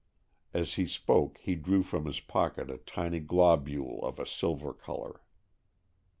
[0.51, 5.21] As he spoke he drew from his pocket a tiny globule of a silver color.